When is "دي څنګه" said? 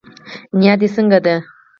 0.79-1.19